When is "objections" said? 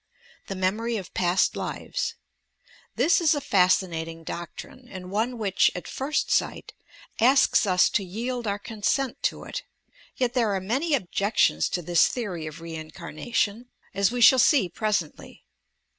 10.95-11.69